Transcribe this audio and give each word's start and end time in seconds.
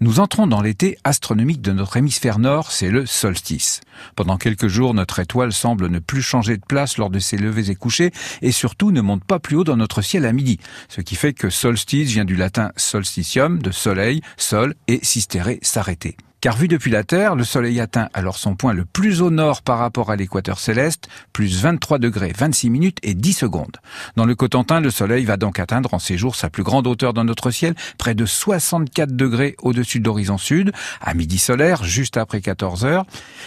Nous 0.00 0.20
entrons 0.20 0.46
dans 0.46 0.62
l'été 0.62 0.96
astronomique 1.02 1.60
de 1.60 1.72
notre 1.72 1.96
hémisphère 1.96 2.38
nord, 2.38 2.70
c'est 2.70 2.88
le 2.88 3.04
solstice. 3.04 3.80
Pendant 4.14 4.36
quelques 4.36 4.68
jours, 4.68 4.94
notre 4.94 5.18
étoile 5.18 5.52
semble 5.52 5.88
ne 5.88 5.98
plus 5.98 6.22
changer 6.22 6.56
de 6.56 6.64
place 6.64 6.98
lors 6.98 7.10
de 7.10 7.18
ses 7.18 7.36
levées 7.36 7.68
et 7.68 7.74
couchers, 7.74 8.12
et 8.40 8.52
surtout 8.52 8.92
ne 8.92 9.00
monte 9.00 9.24
pas 9.24 9.40
plus 9.40 9.56
haut 9.56 9.64
dans 9.64 9.76
notre 9.76 10.00
ciel 10.00 10.24
à 10.24 10.32
midi, 10.32 10.60
ce 10.88 11.00
qui 11.00 11.16
fait 11.16 11.32
que 11.32 11.50
solstice 11.50 12.12
vient 12.12 12.24
du 12.24 12.36
latin 12.36 12.70
solstitium, 12.76 13.60
de 13.60 13.72
soleil, 13.72 14.20
sol, 14.36 14.76
et 14.86 15.00
sistere, 15.02 15.56
s'arrêter. 15.62 16.16
Car 16.40 16.56
vu 16.56 16.68
depuis 16.68 16.92
la 16.92 17.02
Terre, 17.02 17.34
le 17.34 17.42
Soleil 17.42 17.80
atteint 17.80 18.08
alors 18.14 18.38
son 18.38 18.54
point 18.54 18.72
le 18.72 18.84
plus 18.84 19.22
au 19.22 19.30
nord 19.30 19.62
par 19.62 19.78
rapport 19.78 20.12
à 20.12 20.16
l'équateur 20.16 20.60
céleste, 20.60 21.08
plus 21.32 21.60
23 21.60 21.98
degrés 21.98 22.32
26 22.36 22.70
minutes 22.70 22.98
et 23.02 23.14
10 23.14 23.32
secondes. 23.32 23.76
Dans 24.14 24.24
le 24.24 24.36
Cotentin, 24.36 24.80
le 24.80 24.90
Soleil 24.90 25.24
va 25.24 25.36
donc 25.36 25.58
atteindre 25.58 25.94
en 25.94 25.98
ces 25.98 26.16
jours 26.16 26.36
sa 26.36 26.48
plus 26.48 26.62
grande 26.62 26.86
hauteur 26.86 27.12
dans 27.12 27.24
notre 27.24 27.50
ciel, 27.50 27.74
près 27.98 28.14
de 28.14 28.24
64 28.24 29.16
degrés 29.16 29.56
au-dessus 29.62 29.98
de 29.98 30.04
l'horizon 30.04 30.38
sud, 30.38 30.70
à 31.00 31.14
midi 31.14 31.38
solaire, 31.38 31.82
juste 31.82 32.16
après 32.16 32.40
14 32.40 32.84
heures, 32.84 33.04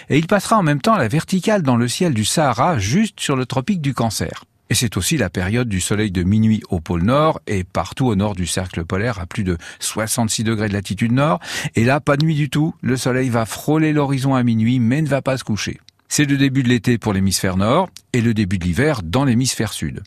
et 0.09 0.17
il 0.17 0.27
passera 0.27 0.57
en 0.57 0.63
même 0.63 0.81
temps 0.81 0.95
à 0.95 0.99
la 0.99 1.07
verticale 1.07 1.61
dans 1.61 1.77
le 1.77 1.87
ciel 1.87 2.13
du 2.13 2.25
Sahara, 2.25 2.77
juste 2.77 3.21
sur 3.21 3.37
le 3.37 3.45
tropique 3.45 3.81
du 3.81 3.93
Cancer. 3.93 4.43
Et 4.71 4.73
c'est 4.73 4.95
aussi 4.95 5.17
la 5.17 5.29
période 5.29 5.67
du 5.67 5.81
soleil 5.81 6.11
de 6.11 6.23
minuit 6.23 6.63
au 6.69 6.79
pôle 6.79 7.03
nord 7.03 7.41
et 7.45 7.65
partout 7.65 8.05
au 8.05 8.15
nord 8.15 8.35
du 8.35 8.47
cercle 8.47 8.85
polaire 8.85 9.19
à 9.19 9.25
plus 9.25 9.43
de 9.43 9.57
66 9.81 10.45
degrés 10.45 10.69
de 10.69 10.73
latitude 10.73 11.11
nord. 11.11 11.41
Et 11.75 11.83
là, 11.83 11.99
pas 11.99 12.15
de 12.15 12.23
nuit 12.23 12.35
du 12.35 12.49
tout. 12.49 12.73
Le 12.81 12.95
soleil 12.95 13.27
va 13.27 13.45
frôler 13.45 13.91
l'horizon 13.91 14.33
à 14.33 14.43
minuit 14.43 14.79
mais 14.79 15.01
ne 15.01 15.09
va 15.09 15.21
pas 15.21 15.35
se 15.35 15.43
coucher. 15.43 15.81
C'est 16.07 16.23
le 16.23 16.37
début 16.37 16.63
de 16.63 16.69
l'été 16.69 16.97
pour 16.97 17.11
l'hémisphère 17.11 17.57
nord 17.57 17.89
et 18.13 18.21
le 18.21 18.33
début 18.33 18.59
de 18.59 18.63
l'hiver 18.63 19.01
dans 19.03 19.25
l'hémisphère 19.25 19.73
sud. 19.73 20.03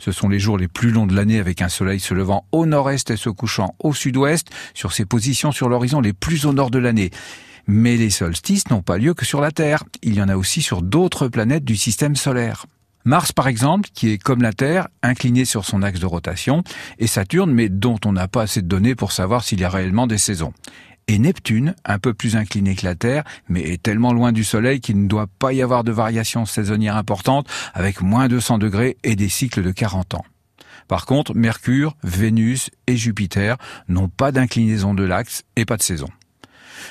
Ce 0.00 0.10
sont 0.10 0.28
les 0.28 0.40
jours 0.40 0.58
les 0.58 0.66
plus 0.66 0.90
longs 0.90 1.06
de 1.06 1.14
l'année 1.14 1.38
avec 1.38 1.62
un 1.62 1.68
soleil 1.68 2.00
se 2.00 2.12
levant 2.12 2.44
au 2.50 2.66
nord-est 2.66 3.12
et 3.12 3.16
se 3.16 3.30
couchant 3.30 3.76
au 3.78 3.94
sud-ouest 3.94 4.48
sur 4.74 4.92
ses 4.92 5.04
positions 5.04 5.52
sur 5.52 5.68
l'horizon 5.68 6.00
les 6.00 6.12
plus 6.12 6.44
au 6.44 6.52
nord 6.52 6.72
de 6.72 6.80
l'année. 6.80 7.12
Mais 7.68 7.96
les 7.96 8.10
solstices 8.10 8.68
n'ont 8.68 8.82
pas 8.82 8.98
lieu 8.98 9.14
que 9.14 9.24
sur 9.24 9.40
la 9.40 9.52
Terre. 9.52 9.84
Il 10.02 10.14
y 10.14 10.22
en 10.22 10.28
a 10.28 10.36
aussi 10.36 10.60
sur 10.60 10.82
d'autres 10.82 11.28
planètes 11.28 11.64
du 11.64 11.76
système 11.76 12.16
solaire. 12.16 12.66
Mars, 13.04 13.32
par 13.32 13.48
exemple, 13.48 13.88
qui 13.94 14.10
est 14.10 14.18
comme 14.18 14.42
la 14.42 14.52
Terre, 14.52 14.88
incliné 15.02 15.44
sur 15.44 15.64
son 15.64 15.82
axe 15.82 16.00
de 16.00 16.06
rotation, 16.06 16.62
et 16.98 17.06
Saturne, 17.06 17.52
mais 17.52 17.68
dont 17.68 17.98
on 18.04 18.12
n'a 18.12 18.28
pas 18.28 18.42
assez 18.42 18.62
de 18.62 18.68
données 18.68 18.94
pour 18.94 19.12
savoir 19.12 19.44
s'il 19.44 19.60
y 19.60 19.64
a 19.64 19.70
réellement 19.70 20.06
des 20.06 20.18
saisons. 20.18 20.52
Et 21.06 21.18
Neptune, 21.18 21.74
un 21.86 21.98
peu 21.98 22.12
plus 22.12 22.36
incliné 22.36 22.74
que 22.74 22.84
la 22.84 22.94
Terre, 22.94 23.24
mais 23.48 23.62
est 23.62 23.82
tellement 23.82 24.12
loin 24.12 24.30
du 24.30 24.44
Soleil 24.44 24.80
qu'il 24.80 25.02
ne 25.02 25.08
doit 25.08 25.26
pas 25.38 25.54
y 25.54 25.62
avoir 25.62 25.82
de 25.82 25.92
variations 25.92 26.44
saisonnières 26.44 26.96
importantes, 26.96 27.48
avec 27.72 28.02
moins 28.02 28.28
de 28.28 28.38
100 28.38 28.58
degrés 28.58 28.98
et 29.04 29.16
des 29.16 29.30
cycles 29.30 29.62
de 29.62 29.70
40 29.70 30.14
ans. 30.14 30.24
Par 30.86 31.06
contre, 31.06 31.34
Mercure, 31.34 31.96
Vénus 32.02 32.70
et 32.86 32.96
Jupiter 32.96 33.56
n'ont 33.88 34.08
pas 34.08 34.32
d'inclinaison 34.32 34.92
de 34.92 35.04
l'axe 35.04 35.44
et 35.56 35.64
pas 35.64 35.76
de 35.76 35.82
saison. 35.82 36.08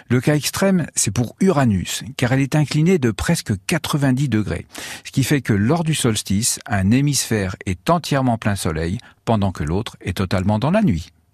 Le 0.10 0.22
cas 0.22 0.36
extrême, 0.36 0.88
c'est 0.96 1.12
pour 1.12 1.36
Uranus, 1.40 2.04
car 2.18 2.32
elle 2.34 2.42
est 2.42 2.56
inclinée 2.56 2.98
de 2.98 3.12
presque 3.12 3.54
90 3.68 4.30
degrés, 4.30 4.66
ce 5.04 5.12
qui 5.12 5.24
fait 5.24 5.42
que 5.42 5.54
lors 5.54 5.84
du 5.84 5.96
solstice, 5.96 6.60
un 6.66 6.92
hémisphère 6.92 7.56
est 7.66 7.90
entièrement 7.90 8.38
plein 8.38 8.56
soleil, 8.56 8.98
pendant 9.26 9.52
que 9.52 9.64
l'autre 9.64 9.98
est 10.02 10.18
totalement 10.18 10.60
dans 10.60 10.72
la 10.72 10.82
nuit. 10.82 11.12